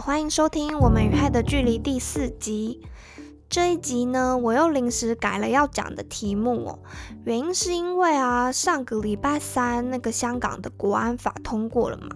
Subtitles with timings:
[0.00, 2.80] 欢迎收听《我们与害的距离》第四集。
[3.50, 6.78] 这一集呢，我又临时改了要讲的题目哦。
[7.24, 12.08] 原因是因为啊，上个礼拜三那个香港的国安法通过了嘛。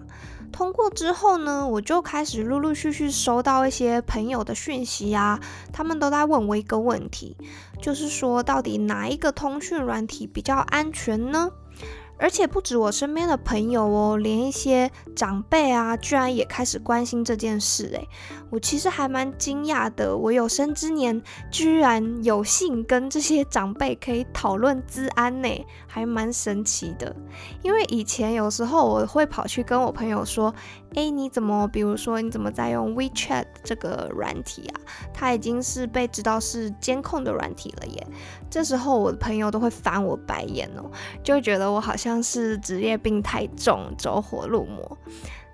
[0.51, 5.39] 通过之后呢，我就开始陆陆续续收到一些朋友的讯息啊，
[5.73, 7.35] 他们都在问我一个问题，
[7.81, 11.49] 就是说到底哪一个通讯软体比较安全呢？
[12.23, 17.87] 而且不止我身边的朋友哦，连一些长辈啊，居然也开始关心这件事。
[17.87, 18.07] 诶，
[18.49, 25.49] 我其实还蛮惊讶的，我有生之年居然有幸跟这些长辈可以讨论资安呢，
[25.85, 27.13] 还蛮神奇的。
[27.61, 30.55] 因为以前有时候我会跑去跟我朋友说。
[30.95, 31.67] 哎，你怎么？
[31.69, 34.81] 比如说，你怎么在用 WeChat 这个软体啊？
[35.11, 38.07] 它已经是被知道是监控的软体了耶。
[38.47, 40.91] 这时候我的朋友都会翻我白眼哦，
[41.23, 44.97] 就觉得我好像像是职业病太重，走火入魔。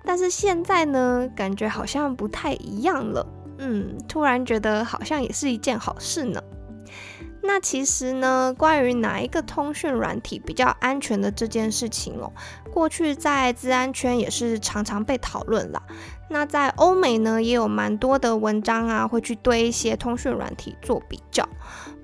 [0.04, 3.26] 但是现在呢，感觉好像不太一样了。
[3.58, 6.42] 嗯，突然觉得好像也是一件好事呢。
[7.42, 12.30] 那其实呢，关于哪一个通讯软体比较安全的这件事情哦，
[12.70, 15.82] 过去在治安圈也是常常被讨论啦。
[16.32, 21.46] 那在欧美呢，也有蛮多的文章啊，会去对一些通讯软体做比较。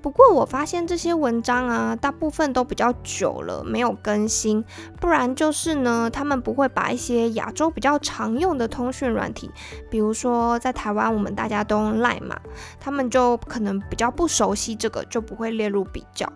[0.01, 4.63] 不过我发现这些文章啊，大部分都比较久了，没有更新。
[4.99, 9.49] 不然就是呢，他们不会把一些亚洲比较常用的通讯软体，
[9.89, 12.37] 比如说在台湾我们大家都用 Line 嘛，
[12.79, 16.31] 他们就可能比较不熟悉这个，就不会列入比较。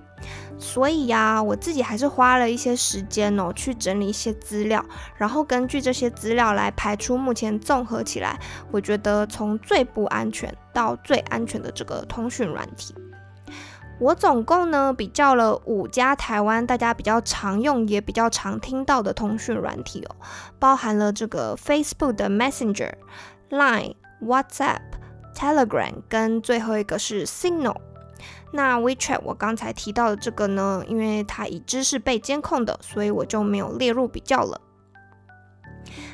[0.58, 4.84] 所以呀，我自己还是花了一些时间哦，去整理一些资料，
[5.18, 8.40] 然后根据这些资料来排出目前综合起来，
[8.72, 12.94] 我觉得从最不安全到最安全的这个通讯软体。
[14.00, 20.16] 我总共呢比较了五家台湾大家比较常用也比较常听到的通讯软体哦，
[20.58, 22.92] 包含了这个 Facebook 的 Messenger、
[23.52, 24.80] Line、WhatsApp、
[25.36, 27.76] Telegram，跟最后一个是 Signal。
[28.52, 34.60] 那 WeChat 我刚才提到的这个呢，因为它已知是被监控的，所以我就没有列入比较了。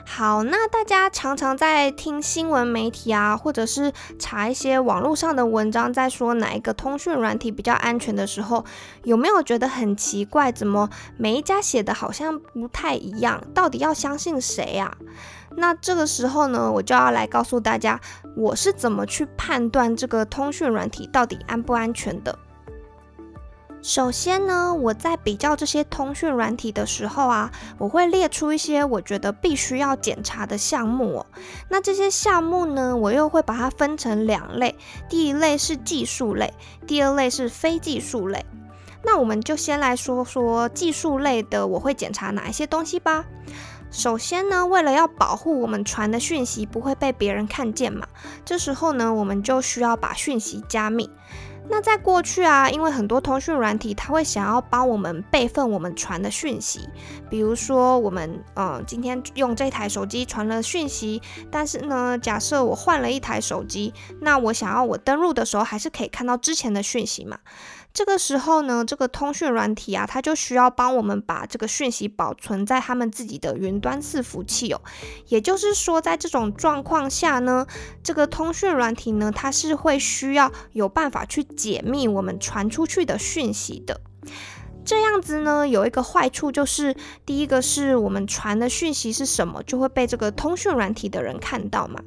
[0.05, 8.63] 好，那大家常常在听新闻媒体啊，或者是查一些网络上的文章，在说哪一个通讯软体比较安全的时候，
[9.03, 10.51] 有没有觉得很奇怪？
[10.51, 13.43] 怎么每一家写的好像不太一样？
[13.53, 14.95] 到底要相信谁呀？
[15.59, 17.99] 那这个时候呢，我就要来告诉大家，
[18.35, 22.37] 我是怎么去判断这个通讯软体到底安不安全的。
[23.81, 31.25] 首先呢，我在比较这些通讯软体的时候啊，我会列出一些我觉得必须要检查的项目。
[31.69, 34.75] 那这些项目呢，我又会把它分成两类，
[35.09, 36.53] 第一类是技术类，
[36.85, 38.45] 第二类是非技术类。
[39.03, 43.25] 那我们就先来说说技术类的，我会检查哪一些东西吧。
[43.89, 48.07] 首先呢，为了要保护我们传的讯息不会被别人看见嘛，
[48.45, 51.09] 这时候呢，我们就需要把讯息加密。
[51.69, 56.87] 那在过去啊，因为很多通讯软体，它会想要帮我们备份我们传的讯息，
[57.29, 61.21] 比如说我们嗯今天用这台手机传了讯息，
[61.51, 67.37] 但是呢，假设我换了一台手机，那我想要我登录的时候还是可以看到之前的讯息嘛。
[67.97, 74.79] 这个时候呢，这个通讯软体啊，它就需要帮我们把这个讯息保存在他们自己的云端伺服器哦。
[75.29, 77.65] 也就是说，在这种状况下呢，
[78.03, 83.99] 这个通讯软体呢，它是会需要有办法去解密我们传出去的讯息的。
[84.87, 91.99] 这样子呢，有一个坏处就是，第一个是我们传的讯息是什么，就会被这个通讯软体的人看到嘛。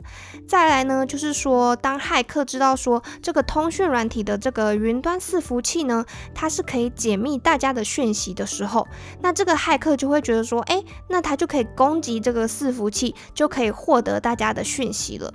[0.48, 8.88] 再来呢，就是说，当骇客知道说这个通讯软体的这个云端伺服器呢，它是可以解密大家的讯息的时候，
[9.20, 15.30] 那这个骇客就会觉得说，哎，那他就可以攻击这个伺服器，就可以获得大家的讯息了。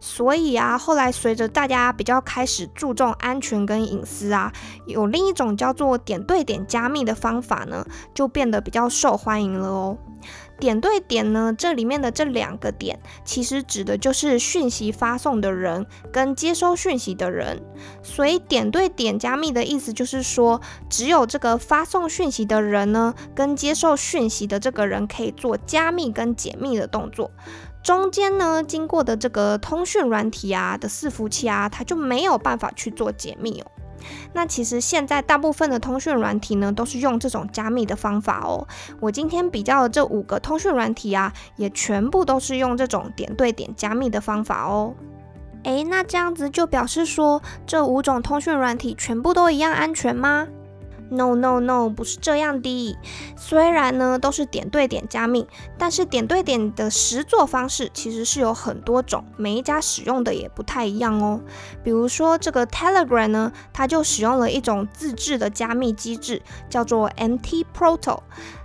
[0.00, 4.52] 所以啊，后来随着大家比较开始注重安全跟隐私啊，
[4.86, 9.98] 有另一种叫做点对点加密的方法呢，就变得比较受欢迎了哦。
[10.58, 17.62] 点对点呢，这里面的这两个点，其实指的就是讯息发送的人跟接收讯息的人。
[18.02, 27.30] 所以点对点加密的意思就是说，只有这个发送讯息的人呢，跟接受讯息的这个人可以做加密跟解密的动作。
[27.82, 33.70] 中间呢，经过的这个通讯软体啊的伺服器啊，它就没有办法去做解密哦。
[34.32, 38.66] 那其实现在大部分的通讯软体呢，都是用这种加密的方法哦。
[39.00, 44.94] 我今天比较的这五个通讯软体啊，也全部都是用这种点对点加密的方法哦。
[45.64, 50.48] 诶，那这样子就表示说，这五种通讯软体全部都一样安全吗？
[51.10, 52.96] No No No，不是这样的。
[53.36, 55.46] 虽然呢都是点对点加密，
[55.76, 61.40] 但是点对点的实作方式其实是有很多种，每一家使用的也不太一样哦。
[61.82, 68.20] 比如说这个 Telegram 呢，它就使用了一种自制的加密机制，叫做 MT Proto。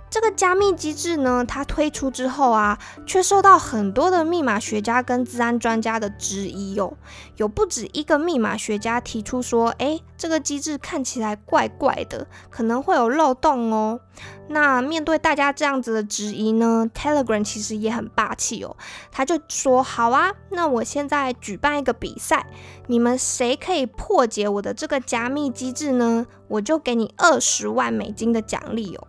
[0.08, 6.96] 这个加密机制呢，它推出之后啊，却受到很多的密码学家跟治安专家的质疑哟。
[7.36, 14.00] 有不止一个密码学家提出说，诶，这个机制看起来怪怪的，可能会有漏洞哦。
[14.48, 18.76] 那面对大家这样子的质疑呢，Telegram 其实也很霸气哦，
[19.10, 22.46] 他就说，好啊，那我现在举办一个比赛，
[22.86, 26.26] 你们谁可以破解我的这个加密机制呢？
[26.48, 29.06] 我就给你二十万美金的奖励哦。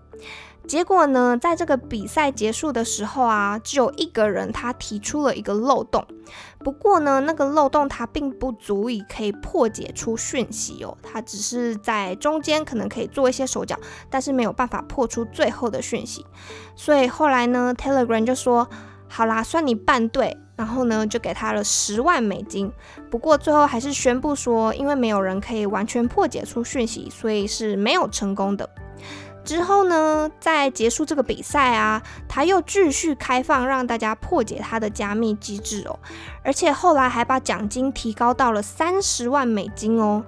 [0.67, 6.05] 结果呢，在这个比赛结束的时候啊，只有一个人他提出了一个漏洞。
[6.59, 13.79] 不过呢，那个漏洞它并不足以可以破解出讯息哦，它只是在中间可能可以做一些手脚，
[14.09, 16.25] 但是没有办法破出最后的讯息。
[16.75, 18.67] 所以后来呢，Telegram 就说
[19.07, 22.69] ：“好啦，算你半对。”然后呢，就给他了十万美金。
[23.09, 28.67] 不过最后还是宣布说，因为没有人可以完全破解出讯息，所以是没有成功的。
[29.47, 35.97] 之后呢，在结束这个比赛啊，他又继续开放让大家破解他的加密机制哦，
[36.43, 40.21] 而且后来还把奖金提高到了三十万美金哦，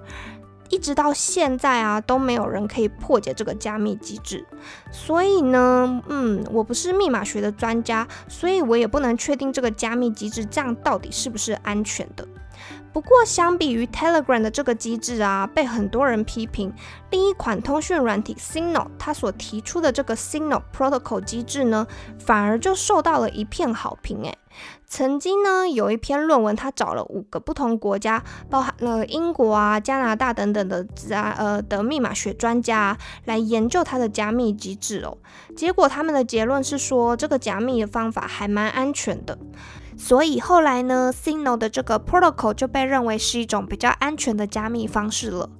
[0.70, 4.46] 一直到现在啊，都没有人可以破解这个加密机制。
[4.90, 12.26] 所以呢，嗯，我不是密码学的专家，所以我也不能确定这个加密机制这样到底是不是安全的。
[12.92, 16.72] 不过，相比于 Telegram 的这个机制啊，被很多人批评，
[17.10, 21.86] 另一款通讯软体 Signal 它所提出的这个 Signal Protocol 机制呢，
[22.18, 24.22] 反而就受到了一片好评。
[24.24, 24.36] 诶，
[24.86, 30.84] 曾经呢有一篇论文，他找了五个不同国家，包含了英国啊、加拿大等等的
[31.14, 35.16] 啊呃的密码学专家来研究它的加密机制哦。
[35.56, 39.38] 结果他们的结论是说，这个加密的方法还蛮安全的。
[40.00, 45.50] 所以后来呢，Signal 的这个 protocol 就被认为是一种比较安全的加密方式了。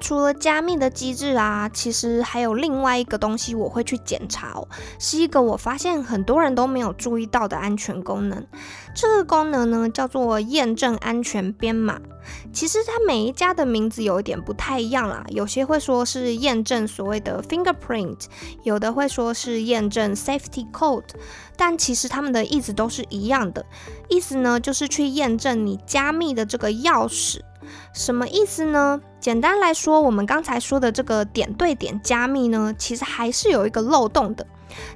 [0.00, 4.68] 除了加密的机制啊，其实还有另外一个东西我会去检查哦，
[4.98, 8.46] 是一个我发现很多人都没有注意到的安全功能。
[8.94, 12.00] 这个功能呢叫做验证安全编码。
[12.52, 18.24] 其实它每一家的名字有一点不太一样啦，有些会说是验证所谓的 fingerprint，
[18.64, 21.04] 有的会说是验证 safety code，
[21.56, 23.64] 但其实它们的意思都是一样的，
[24.08, 27.40] 意思呢就是去验证你加密的这个钥匙。
[27.94, 29.00] 什么意思呢？
[29.28, 34.46] 简单来说，我们刚才说的这个点对点加密呢，其实还是有一个漏洞的。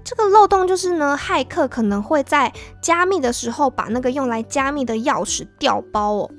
[0.02, 2.50] 这个漏洞就是呢，骇客可能会在
[2.80, 6.30] 加密的时候把那个用来加密的钥匙调包哦。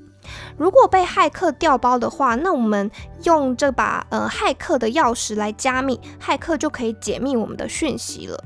[0.57, 2.89] 如果被骇客调包的话，那我们
[3.25, 8.43] 用这把呃骇客的钥匙来加密，骇客就可以解密我们的讯息了。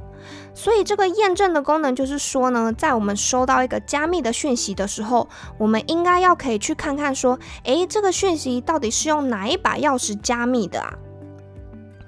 [0.58, 10.92] 所以这个验证的功能就是说呢，在我们收到一个加密的讯息的时候，我们应该要可以去看看说，诶，这个讯息到底是用哪一把钥匙加密的啊？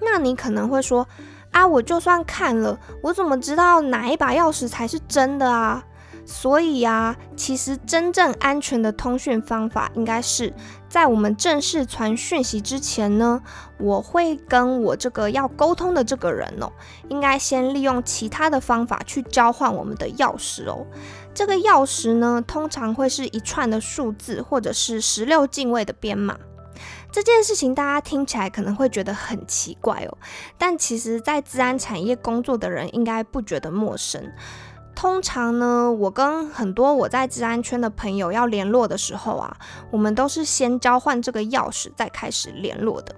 [0.01, 1.07] 那你可能会说，
[1.51, 5.84] 啊，我就算看了，我怎么知道哪一把钥匙才是真的啊？
[6.31, 10.53] 所以呀，其实真正安全的通讯方法，应该是
[10.88, 13.41] 在我们正式传讯息之前呢，
[13.79, 16.71] 我会跟我这个要沟通的这个人哦，
[17.07, 20.86] 应该先利用其他的方法去交换我们的钥匙哦。
[21.33, 26.38] 这个钥匙呢，通常会是一串的数字，或者是十六进位的编码。
[27.12, 30.17] 这件事情大家听起来可能会觉得很奇怪哦，
[30.59, 34.31] 但其实在治安产业工作的人应该不觉得陌生。
[35.00, 39.56] 通常呢，我跟很多我在治安圈的朋友要联络的时候啊，
[39.91, 43.15] 我们都是先交换这个钥匙，再开始联络的。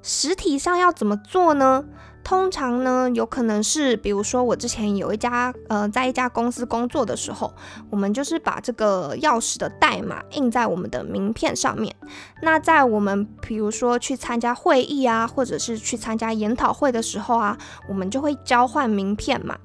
[0.00, 1.84] 实体上要怎么做呢？
[2.28, 7.50] 通常呢，有可能是，比如说我之前有一家呃，在一家公司工作的时候，
[7.88, 11.96] 我们就是把这个钥匙的代码印在我们的名片上面。
[12.42, 17.56] 那在我们比如说去参加会议啊，或者是去参加研讨会的时候啊，
[17.88, 19.56] 我们就会交换名片嘛。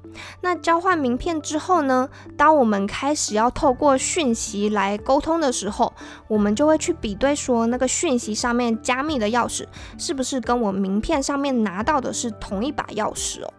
[0.42, 5.92] 那交换名片之后呢，当我们开始要透过讯息来沟通的时候，
[6.30, 9.66] 我们就会去比对说那个讯息上面加密的钥匙
[9.98, 12.53] 是不是跟我名片上面拿到的是同。
[12.54, 13.52] 同一把钥匙哦，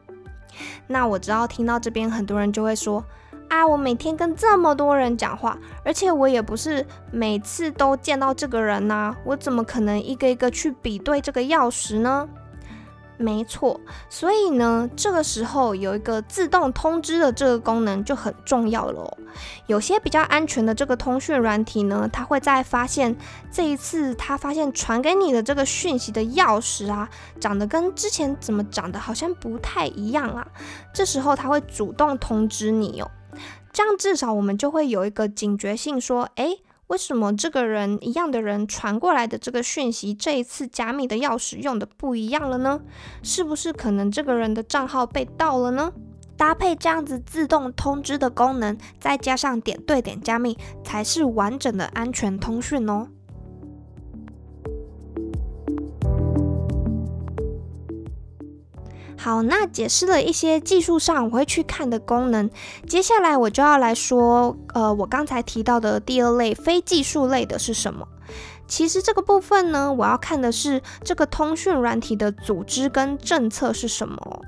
[0.86, 3.04] 那我知道听到这边很多人就会说
[3.48, 12.28] 啊，我每天跟这么多人讲话，而且我也不是每次都见到这个人呐，我怎么可能一个一个去比对这个钥匙呢？
[13.16, 19.18] 没错，所以呢，这个时候有一个自动通知的这个功能就很重要了哦。
[19.66, 23.16] 有些比较安全的这个通讯软体呢，它会在发现
[23.52, 27.08] 这一次它发现传给你的这个讯息的钥匙啊，
[27.40, 30.46] 长得跟之前怎么长得好像不太一样啊，
[30.92, 33.10] 这时候它会主动通知你哦。
[33.72, 36.60] 这样至少我们就会有一个警觉性，说，诶。
[36.88, 42.80] 为什么这个人一样的人传过来的这个讯息，这一次加密的钥匙用的不一样了呢？
[43.22, 45.92] 是不是可能这个人的账号被盗了呢？
[46.36, 53.08] 搭配这样子自动通知的功能，再加上点对点加密，才是完整的安全通讯哦。
[59.16, 62.50] 好，那解释了一些技术上我会去看的功能，
[62.86, 68.06] 接下来我就要来说，呃，我刚才提到的第二类非技术类的是什么？
[68.66, 74.40] 其实这个部分呢，我要看的是这个通讯软体的组织跟政策是什么。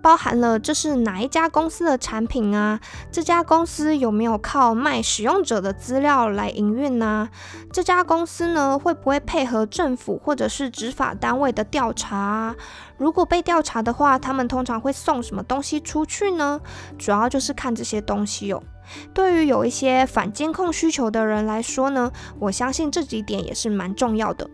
[0.00, 2.78] 包含了这是哪一家公司的产品啊？
[3.10, 7.30] 这家公司有没有靠卖使用者的资料来营运呢？
[7.72, 12.54] 这家公司呢会不会配合政府或者是执法单位的调查？
[12.98, 16.60] 如果被调查的话，他们通常会送什么东西出去呢？
[16.98, 18.62] 主要就是看这些东西哟。
[19.12, 24.48] 对于有一些反监控需求的人来说呢，我相信这几点也是蛮重要的。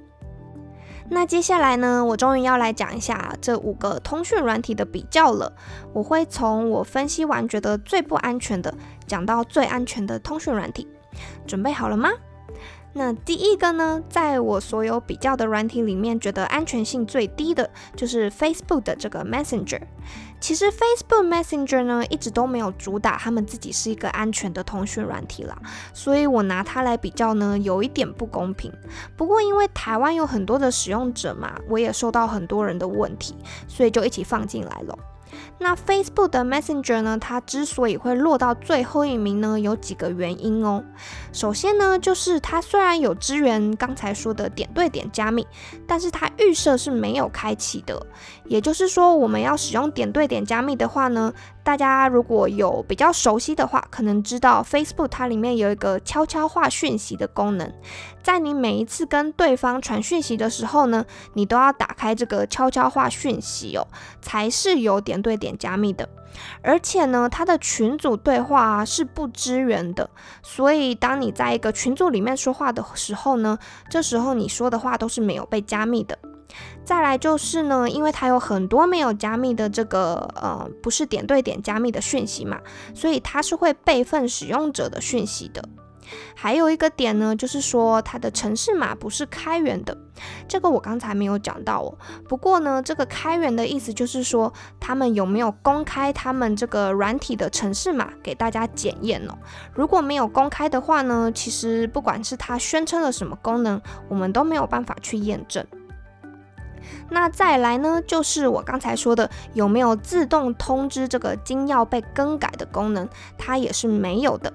[1.12, 5.52] 那接下来呢，我终于要来讲一下这五个通讯软体的比较了。
[5.92, 8.72] 我会从我分析完觉得最不安全的，
[9.08, 10.86] 讲到最安全的通讯软体。
[11.48, 12.10] 准备好了吗？
[12.92, 19.80] 那第一个呢，在我所有比较的软体里面，觉得安全性最低的就是 Facebook 的这个 Messenger。
[20.40, 25.56] 其实 Facebook Messenger 呢，一直都没有主打他们自己是一个安全的通讯软体啦，
[25.92, 28.72] 所以我拿它来比较呢，有一点不公平。
[29.16, 33.36] 不过因为台湾有很多的使用者嘛，我也收到很多人的问题，
[33.68, 34.98] 所以就一起放进来了。
[35.62, 37.18] 那 Facebook 的 Messenger 呢？
[37.20, 40.82] 它之所以会落到最后一名呢，有几个原因哦。
[41.34, 45.46] 首先呢，就是它虽然有支援刚才说的点对点加密，
[45.86, 48.06] 但是它预设是没有开启的。
[48.46, 57.72] 也就是说，我们要使用点对点加密的话呢，大家如果有比较熟悉的话，可能知道 Facebook 它里面有一个悄悄话讯息的功能，
[58.22, 63.86] 在你每一次跟对方传讯息的时候呢，你都要打开这个悄悄话讯息哦，
[64.20, 66.08] 才是有点对点加密的。
[66.62, 70.08] 而且呢，它的群组对话是不支援的，
[70.42, 73.58] 所以当你在一个群组里面说话的时候呢，
[73.90, 76.16] 这时候你说的话都是没有被加密的。
[76.84, 82.58] 再来就是呢，因为它有很多没有加密的这个呃，不是点对点加密的讯息嘛，
[82.94, 85.62] 所以它是会备份使用者的讯息的。
[86.34, 89.96] 还有一个点呢，就是说它的城市码不是开源的，
[90.48, 91.94] 这个我刚才没有讲到哦。
[92.28, 99.38] 不过呢，这个开源的意思就是说，他们有没有公开他们这个软体的城市码给大家检验哦？
[99.72, 105.64] 如果没有公开的话呢，其实不管是它宣称了什么功能，我们都没有办法去验证。
[107.10, 114.52] 那再来呢，就是我刚才说的，有没有自动通知这个金钥被更改的功能，它也是没有的。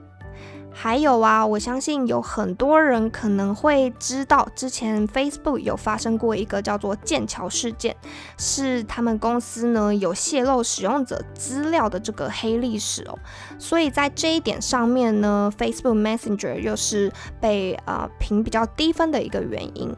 [0.77, 7.95] 还有啊，我相信有很多人可能会知道，之前 Facebook 有发生过一个叫做剑桥事件，
[8.37, 13.17] 是他们公司呢有泄露使用者资料的这个黑历史哦。
[13.57, 19.95] 所以在这一点上面呢，Facebook Messenger 又是被呃评比较低分的一个原因。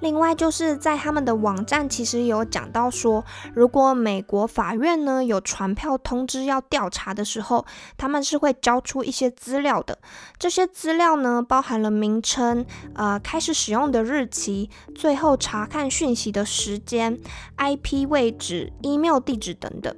[0.00, 3.24] 另外就是在他们的网站，其实有讲到说，
[3.54, 9.98] 如果美国法院呢有传票通知要调查的时候，他们是会交出一些资料的。
[10.38, 12.64] 这些资料呢，包含了名称、
[12.94, 17.18] 呃开始使用的日期、最后查看讯息的时间、
[17.56, 19.94] IP 位置、email 地址等等。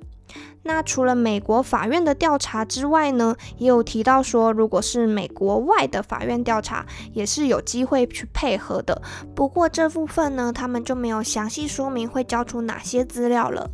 [0.62, 9.00] 那除了美国法院的调查之外呢，也有提到说，如果是美国外的法院调查，也是有机会去配合的。
[9.34, 13.70] 不过这部分呢，他们就没有详细说明会交出哪些资料了。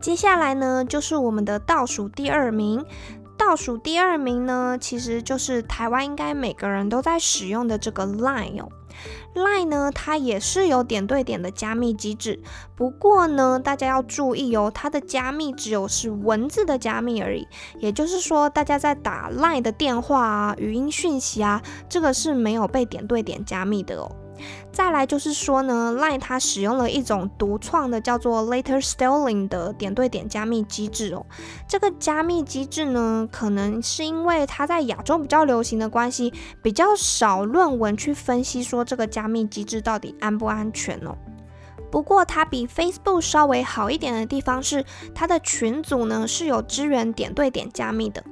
[0.00, 2.84] 接下来呢，就是我们的倒数第二名。
[3.38, 8.68] 倒数第二名呢，其实就是台湾应该每个人都在使用的这个 Line 哦。
[9.34, 12.40] Line 呢，它也是有点对点的加密机制，
[12.76, 17.46] 不过呢，大家要注意哦，它的加密只有是文字的加密而已，
[17.78, 24.10] 也就是说，大家在打 Line 的电话啊、语音讯息啊，这个是没有被点对点加密的哦。
[24.72, 31.26] 再来就是说呢，Line 它使用了一种独创的叫做 Later Stealing 的点对点加密机制哦。
[31.68, 41.14] 这个加密机制呢，可能是因为它在亚洲比较流行的关系，比较少论文去分析说这个加密机制到底安不安全哦。
[41.90, 44.82] 不过它比 Facebook 稍微好一点的地方是，
[45.14, 48.24] 它的群组呢是有支援点对点加密的。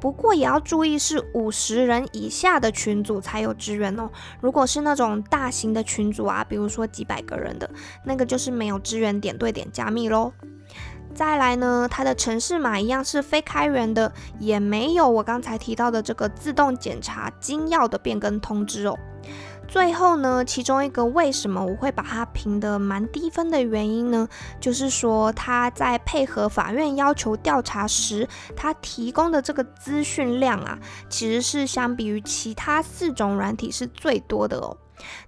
[0.00, 4.08] 不过也要注意，是五十人以下的群组才有支援哦。
[4.40, 7.68] 如果是那种大型的群组啊，比如说几百个人的
[8.04, 10.32] 那个，就是没有支援点对点加密喽。
[11.14, 18.96] 再来呢，它的城市码一样是非开源的，也没有我刚才提到的这个自动检查金钥的变更通知哦。
[19.68, 24.26] 最后呢，其中一个为什么我会把它评得蛮低分的原因呢，
[24.58, 30.78] 就是说他在配合法院要求调查时，他提供的这个资讯量啊，
[31.10, 34.74] 其实是相比于其他四种软体是最多的哦。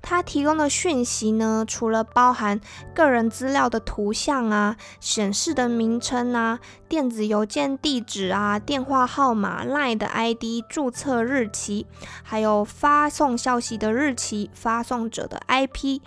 [0.02, 2.60] 它提供的讯息呢，除了包含
[2.94, 6.58] 个人资料的图像啊、显示的名称啊、
[6.88, 11.86] 电子邮件地址啊、电话号码、Line 的 ID、注册日期，
[12.22, 16.00] 还有发送消息的日期、发送者的 IP，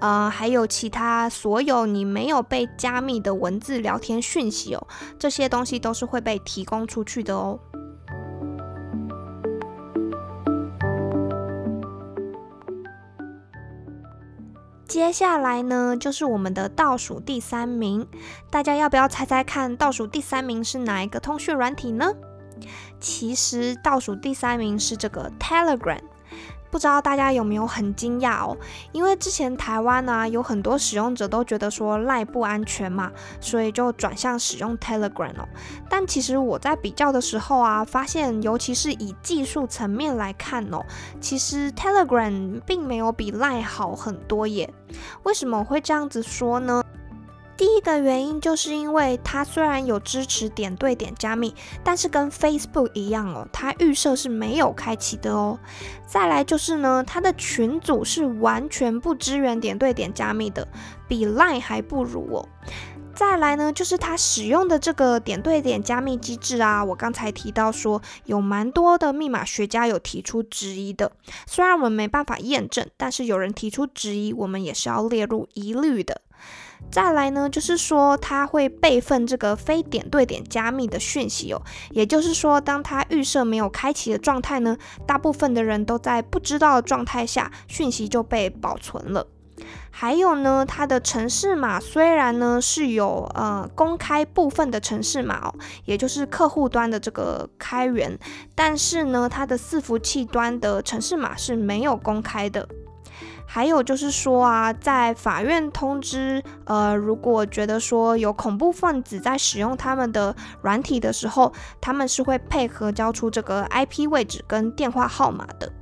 [0.00, 4.86] 呃，还有其他所有你没有被加密的文字聊天讯息哦，
[5.18, 7.58] 这些东西都是会被提供出去的哦。
[14.90, 18.04] 接下来呢，就是我们的倒数第三名，
[18.50, 22.12] 大家要不要猜猜看，倒数第三名是哪一个通讯软体呢？
[22.98, 26.00] 其实倒数第三名是这个 Telegram。
[26.70, 28.56] 不知道大家有没有很惊讶哦？
[28.92, 33.10] 因为之前台湾呢有很多使用者都觉得说赖不安全嘛，
[33.40, 35.48] 所以就转向使用 Telegram 哦。
[35.88, 40.84] 但其实我在比较的时候啊，发现尤其是以技术层面来看哦，
[41.20, 44.72] 其实 Telegram 并没有比赖好很多耶。
[45.24, 46.79] 为什么会这样子说呢？
[47.60, 55.58] 第一个原因就是因为它虽然有支持点对点加密，但是跟 Facebook 一样哦，它预设是没有开启的哦。
[56.06, 60.66] 再来就是呢，它的群组是完全不支援点对点加密的，
[61.06, 62.48] 比 Line 还不如哦。
[63.14, 71.12] 再来呢，就是它使用的这个点对点加密机制啊，我刚才提到说有蛮多的密码学家有提出质疑的，
[71.46, 76.22] 虽然我们没办法验证，但是有人提出质疑，我们也是要列入疑虑的。
[76.90, 89.26] 再来呢，就是说它会备份这个非点对点加密的讯息哦，也就是说，当它预设没有开启的状态呢，大部分的人都在不知道的状态下，讯息就被保存了。
[89.92, 98.18] 还有呢，它的城市码虽然呢是有呃公开部分的城市码哦，也就是客户端的这个开源，
[98.54, 102.66] 但是呢，它的伺服器端的城市码是没有公开的。
[103.52, 110.32] 还有就是说啊，在法院通知，呃，如果觉得说有恐怖分子在使用他们的
[110.62, 115.72] 软体的时候，他们是会配合交出这个 IP 位置跟电话号码的。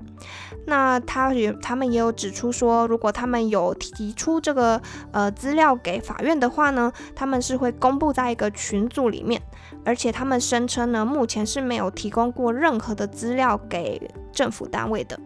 [0.66, 4.80] 那他也，他们也有指出说，如果他们有提出这个
[5.12, 9.42] 呃资料给法院的话呢，他们是会公布在一个群组里面，
[9.84, 15.20] 而且他们声称呢，目前是没有提供过任何的资料给政府单位的。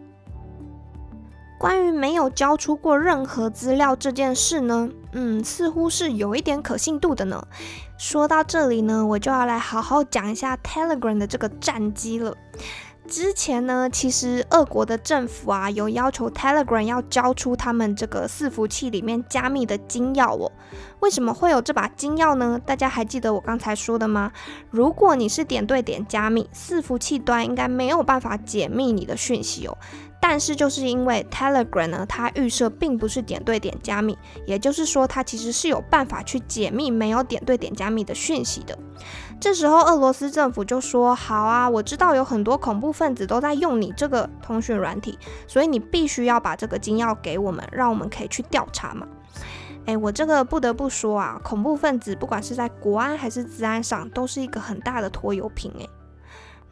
[1.63, 7.41] 关于没有交出过任何资料这件事呢，嗯，似乎是有一点可信度的呢。
[7.97, 12.35] 说到这里呢，我就要来好好讲一下 Telegram 的这个战机了。
[13.07, 20.51] 之前呢，其实俄国的政府啊，有要求 Telegram 要交出他们这个伺服器里面加密的金钥哦。
[20.99, 22.59] 为什么会有这把金钥呢？
[22.65, 24.33] 大家还记得我刚才说的吗？
[24.69, 29.77] 如果你是点对点加密，伺服器端应该没有办法解密你的讯息哦。
[30.25, 38.79] 但是就是因为 Telegram 呢，它预设并不是点对点加密，也就是说它其实是有办法去解密没有点对点加密的讯息的。
[39.41, 49.05] 这时候俄罗斯政府就说：“好啊，我知道有很多恐怖分子都在用你这个通讯软体，所以你必须要把这个金钥给我们，让我们可以去调查嘛。”
[49.85, 55.85] 哎，我这个不得不说啊，恐怖分子不管是在国安还是治安上，都是一个很大的拖油瓶哎。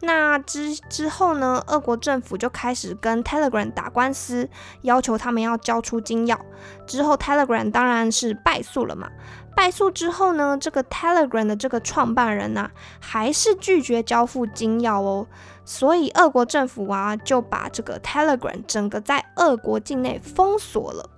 [0.04, 1.62] 那之之后呢？
[1.68, 4.48] 俄国政府就开始跟 Telegram 打官司，
[4.80, 6.36] 要求他们要交出金钥。
[6.84, 9.08] 之后 Telegram 当然是败诉了嘛。
[9.54, 15.28] 败诉之后呢，这个 Telegram 的这个创办人呢，还是拒绝交付金钥哦。
[15.64, 21.08] 所以俄国政府啊，就把这个 Telegram 整个在俄国境内封锁了。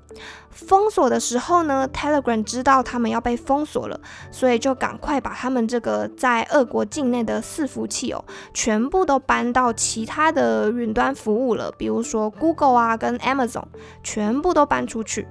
[0.51, 4.01] 封锁的时候呢，Telegram 知道他们要被封锁了，
[4.31, 13.65] 所以就赶快把他们这个在俄国境内的伺服器哦，全部都搬到其他的云端服务了，比如说 Google 啊跟 Amazon，
[14.03, 15.27] 全部都搬出去。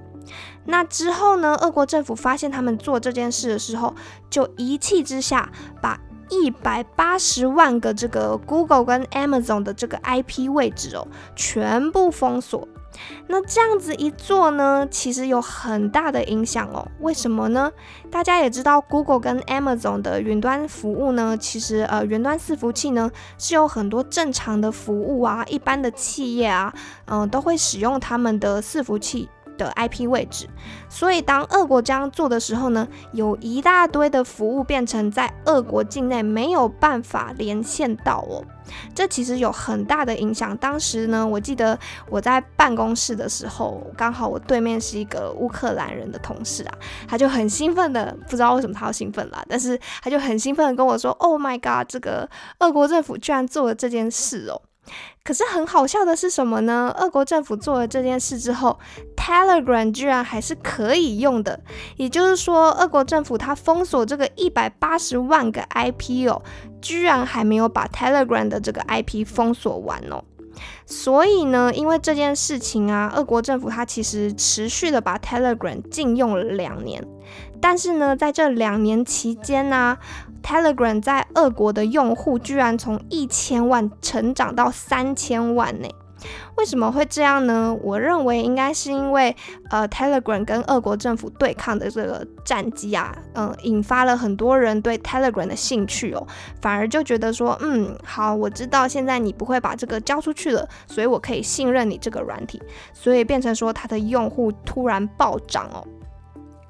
[0.66, 3.94] 那之后呢，俄国政府发现他们做这件事的时候，
[4.30, 5.50] 就一气之下
[5.82, 12.66] 把一百八十万个这个 Google 跟 Amazon 的这个 IP 位置哦，全部封锁。
[13.26, 16.86] 那这样子一做呢，其实有很大的影响哦。
[17.00, 17.70] 为什么呢？
[18.10, 26.72] 大家也知道，Google 跟 Amazon 的云端服务呢，其实呃，云端伺服器呢是有很多正常的服务啊，一般的企业啊，
[27.06, 29.28] 嗯，都会使用他们的伺服器。
[29.56, 30.48] 的 IP 位置，
[30.88, 38.44] 所以当俄国这样做的时候呢，有一大堆的服务变成在俄国境内没有办法连线到哦，
[38.94, 40.56] 这其实有很大的影响。
[40.56, 46.74] 当时呢，我记得我在办公室的时候，刚好我对面是一个乌克兰人的同事啊，
[47.08, 54.60] 他就很兴奋的，不知道为什么他要兴奋啦，但是他就很兴奋的跟我说：“Oh my god，这个俄国政府居然做了这件事哦。”
[55.24, 56.94] 可是很好笑的是什么呢？
[56.98, 58.78] 俄国政府做了这件事之后
[59.16, 61.58] ，Telegram 居然还是可以用的。
[61.96, 66.42] 也就是说，俄国政府它封锁这个一百八十万个 IP 哦，
[66.82, 70.22] 居然还没有把 Telegram 的这个 IP 封锁完哦。
[70.86, 77.02] 所以呢，因为这件事情啊，俄国政府它其实持续的把 Telegram 禁用了两年。
[77.60, 79.96] 但是呢，在这两年期间呢
[80.44, 85.88] ，Telegram 在俄国的用户居然从一千万成长到三千万呢。
[86.56, 87.76] 为什么会这样呢？
[87.82, 89.36] 我认为应该是因为
[89.68, 96.26] 呃，Telegram 跟俄国政府对抗的这个战机啊，嗯，引发了很多人对 Telegram 的兴趣哦，
[96.62, 102.62] 反而就觉得说，嗯，好，我知道现在你不会把这个交出去了，所以我可以信任你这个软体，
[102.94, 105.86] 所以变成说它的用户突然暴涨哦。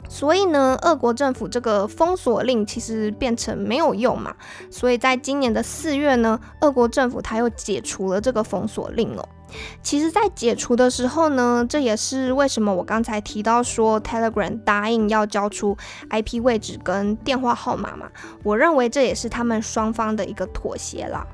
[0.09, 4.35] 所以呢，俄国政府这个封锁令其实变成没有用嘛。
[4.71, 9.29] 所以在今年的四月呢，俄国政府他又解除了这个封锁令了。
[9.83, 15.77] 其实，在解除的时候呢，这也是为什么我刚才提到说 Telegram 答应要交出
[16.11, 18.09] IP 位置跟电话号码嘛。
[18.43, 21.25] 我认为这也是他们双方的一个妥协啦。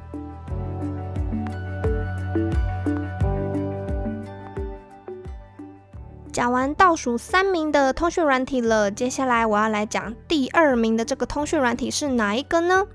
[6.33, 12.87] 讲完倒数三名的通讯软体了，接下来我要来讲第二名的这个通讯软体是哪一个呢？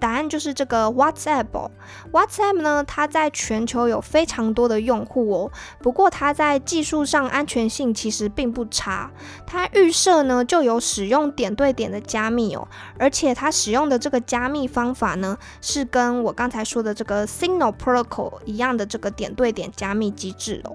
[0.00, 1.70] 答案就是这个 WhatsApp。
[2.12, 9.10] WhatsApp 呢，它在全球有非常多的用户哦，不过它在技术上安全性其实并不差。
[9.46, 12.66] 它预设呢就有使用点对点的加密哦，
[12.98, 20.74] 而且它使用的这个加密方法呢，是跟我刚才说的这个 Signal Protocol 一样的这个点对点加密机制哦。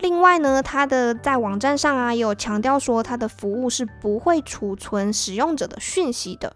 [0.00, 6.54] 另外呢，它的在网站上啊有强调说，它的服务是不会储存使用者的讯息的，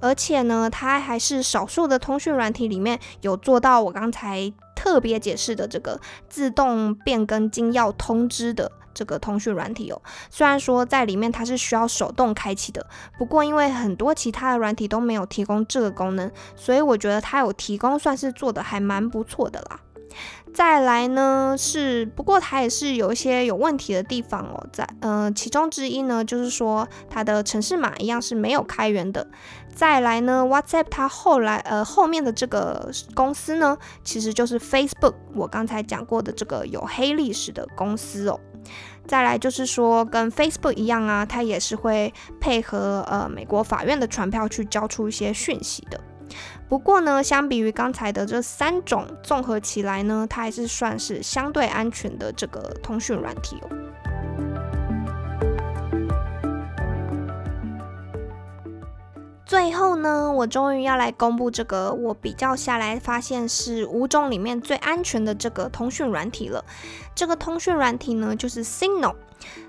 [0.00, 10.02] 而且呢，它还是少数的通讯软体里面有做到我刚才特别解释的这个自动变更金钥通知的这个通讯软体哦。
[10.28, 12.86] 虽然说在里面它是需要手动开启的，
[13.16, 19.80] 不过因为很多其他的软体都没有提供这个功能，所以我觉得它有提供，算是做的还蛮不错的啦。
[20.54, 29.26] 再来呢是，不过它也是有一些有问题的地方哦，在呃其中之一呢，就是说它的城市码一样是没有开源的。
[29.74, 38.38] 再来呢，WhatsApp 它后来呃后面的这个公司呢，其实就是 Facebook，我刚才讲过的这个有黑历史的公司哦。
[39.06, 45.98] 再来就是说跟 Facebook 一样啊，它也是会配合呃美国法院的传票去交出一些讯息的。
[46.72, 53.68] 不过呢，相比于刚才的这三种综合起来呢，它还是算是相对安全的这个通讯软体哦。
[59.44, 66.64] 最后呢，我终于要来公布这个我比较下来发现是五种里面最安全的这个通讯软体了。
[67.14, 69.14] 这个通讯软体呢，就是 Signal。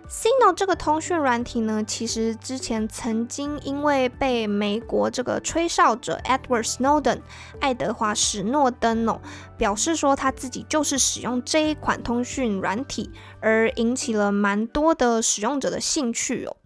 [0.09, 7.21] Sino 这个通讯软体呢，其实之前曾经因为被美国这个吹哨者 Edward Snowden
[7.59, 9.19] 爱德华史诺登哦，
[9.57, 16.57] 表示说他自己就是使用这一款通讯软体，而引起了蛮多的使用者的兴趣哦。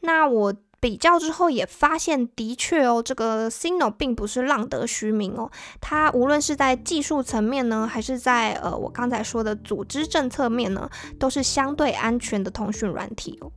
[0.00, 0.54] 那我。
[0.80, 5.50] 比较之后也发现，的确哦，这个 Signal 并不是浪得虚名哦。
[5.80, 10.88] 它无论是在技术层面呢，还是在呃我刚才说的组织政策面呢，
[11.18, 13.50] 都是相对安全的通讯软体哦。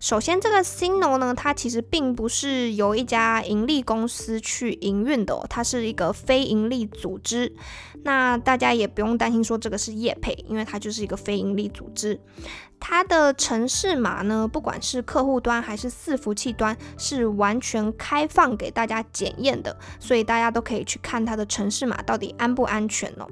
[0.00, 7.54] 首先，这个 Signal 呢，它其实并不是由一家盈利公司去营运的，它是一个非盈利组织。
[8.04, 12.18] 那大家也不用担心说这个是业配，因为它就是一个非盈利组织。
[12.80, 23.26] 它的城市码呢，不管是客户端还是伺服器端，是完全开放给大家检验的，所以大家都可以去看它的城市码到底安不安全哦。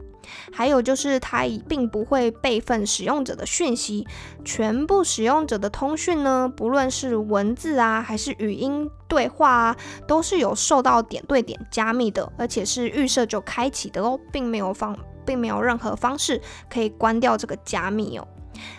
[0.52, 4.04] 还有就是它并不会备份使用者的讯息，
[4.44, 9.76] 全部使用者的通讯呢，不论是文字啊还是语音对话啊，
[10.08, 18.26] 都是有受到点对点加密的，而且是预设就开启的哦，并没有方，并没有任何方式可以关掉这个加密哦。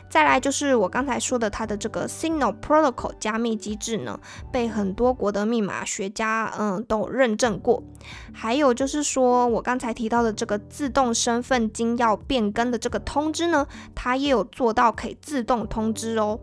[0.10, 4.20] 再来就是我刚才说的，它的这个 Signal Protocol 加密机制呢，
[4.52, 7.84] 被很多国的密码学家嗯都认证过。
[8.34, 16.40] 还有就是说我刚才提到的这个自动身份金钥变更的这个通知呢，它也有做到可以自动通知哦。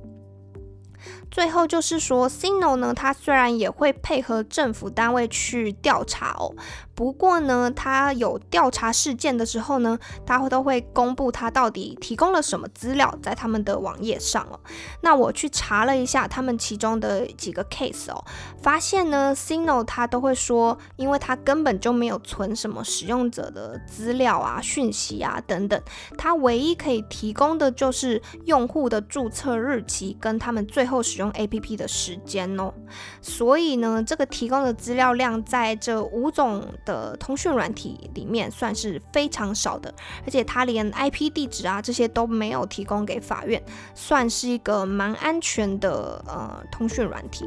[1.31, 6.55] 最后就是说，Signal 呢，它虽然也会配合政府单位去调查哦，
[6.95, 14.61] 不过呢，他有调查事件的时候呢，他会都会公布他到底提供了什么资料在他们的网页上哦。
[15.01, 18.25] 那我去查了一下他们其中的几个 case 哦，
[18.63, 25.83] 发现呢，Signal 它都会说，因为他根本就没有存什么使用者的资料啊、讯息啊等等，
[26.19, 31.15] 他唯一可以提供的就是用户的注册日期跟他们最后使。
[31.15, 32.75] 用 A P P 的时间哦，
[33.23, 39.95] 所以呢，这个提供的资料量在这五种的通讯软体里面算是非常少的，
[40.25, 43.63] 而且他连 I P 地址啊这些都没有提供给法院，
[43.95, 47.47] 算是一个蛮安全的呃通讯软体。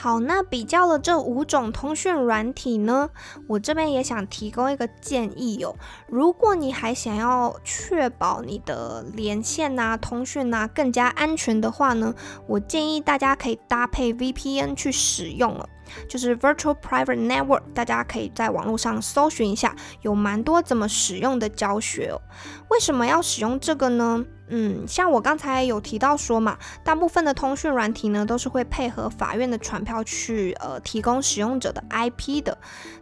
[0.00, 3.10] 好，那比较了这五种通讯软体呢，
[3.48, 5.74] 我这边也想提供一个建议哦。
[6.06, 12.14] 如果你还想要确保你的连线呐、通讯呐更加安全的话呢，
[12.46, 15.68] 我建议大家可以搭配 VPN 去使用了。
[16.08, 22.22] 就是 Virtual Private Network，大家可以在网络上搜寻一下，有蛮多怎么使用的教学哦。
[22.70, 24.24] 为什么要使用这个呢？
[24.50, 32.56] 嗯，像我刚才有提到说嘛，大部分的通讯软体呢都是会配合法院的传票去呃提供使用者的 IP 的。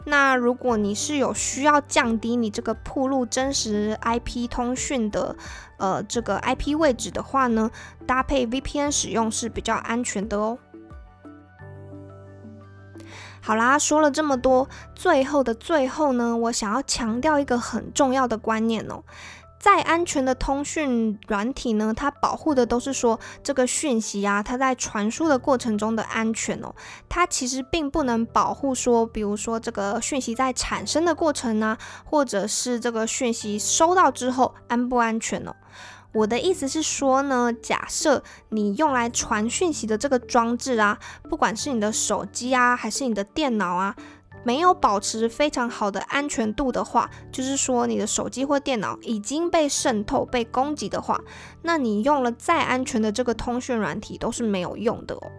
[0.05, 5.37] 那如果你是有需要降低你这个铺路真实 IP 通讯的
[5.79, 7.71] 呃这个 IP 位置的话呢，
[8.07, 10.59] 搭配 VPN 使用是比较安全的哦。
[13.41, 19.05] 好啦，说了这么多，最后的最后呢，我想要强调一个很重要的观念哦。
[19.67, 26.73] 再安全的通讯软体呢，它保护的都是说这个讯息啊，它在传输的过程中的安全哦。
[27.09, 35.53] 它其实并不能保护说，比如说这个讯息在产生的过程呢，或者是这个讯息收到之后安不安全哦。
[36.13, 40.97] 我的意思是说呢，假设你用来传讯息的这个装置啊，
[41.29, 43.97] 不管是你的手机啊，还是你的电脑啊，
[44.47, 51.21] 没有保持非常好的安全度的话，就是说你的手机或电脑已经被渗透、被攻击的话，
[51.63, 55.33] 那你用了再安全的这个通讯软体都是没有用的哦。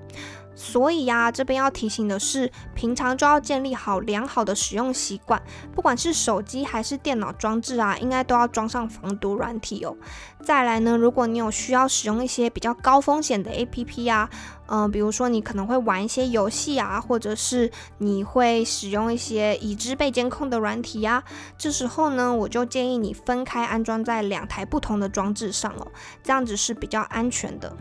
[0.60, 5.40] 所以呀，这边要提醒的是，平常就要建立好良好的使用习惯，
[5.76, 9.96] 不管是手机还是电脑装置啊，应该都要装上防毒软体哦。
[10.42, 14.28] 再来呢，如果你有需要使用一些比较高风险的 APP 啊，
[14.66, 21.24] 嗯，比如说你可能会玩一些游戏啊，或者是你会使用一些已知被监控的软体呀，
[21.56, 25.88] 这时候呢，我就建议你分开安装在两台不同的装置上哦，
[26.24, 27.72] 这样子是比较安全的。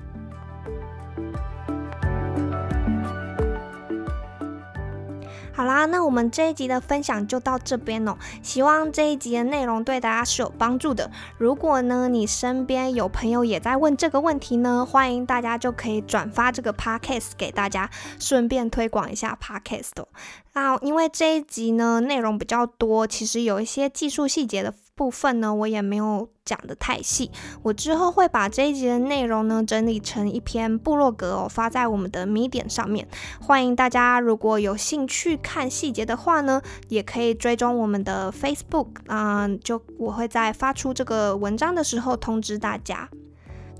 [5.56, 8.14] 好啦，那我们这一集的分享就到这边哦。
[8.42, 11.10] 希望这一集的内容对大家是有帮助的。
[11.38, 17.88] 如果呢，你身边有朋友也在问这个问题呢，欢迎大家就可以转发这个 podcast 给大家，
[18.20, 20.06] 顺便推广一下 podcast 哦。
[20.52, 24.74] 那因为这一集呢内容比较多，其实有一些技术细节的。
[24.96, 27.30] 部分呢，我也没有讲的太细。
[27.62, 33.06] 我之后会把这一集的内容呢整理成一篇部落格哦，发在我们的米点上面。
[33.40, 43.08] 欢迎大家如果有兴趣看细节的话呢，也可以追踪我们的 Facebook 啊，就我会在发出这个文章的时候通知大家。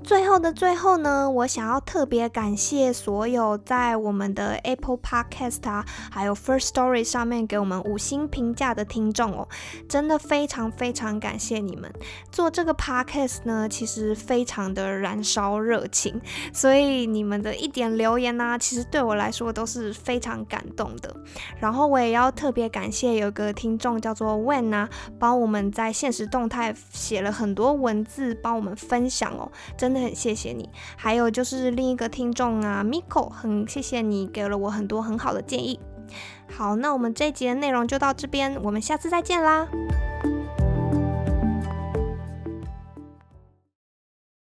[0.03, 9.47] 最后的最后呢，我想要特别感谢所有在我们的 Apple Podcast 啊，还有 First Story 上面给我们五星评价的听众哦，
[9.89, 11.91] 真的非常非常感谢你们。
[12.31, 16.21] 做这个 Podcast 呢，其实非常的燃烧热情，
[16.53, 21.13] 所以你们的一点留言呢，其实对我来说都是非常感动的。
[21.59, 24.87] 然后我也要特别感谢有个听众叫做 Wen 啊，
[25.19, 29.51] 帮我们在现实动态写了很多文字，帮我们分享哦，
[29.87, 30.01] 真的。
[30.01, 35.79] 很谢谢你，还有就是另一个听众啊，Miko，很谢谢你给了我很多很好的建议。
[36.49, 39.67] 好，那我们这一集的内容就到这边，我们下次再见啦。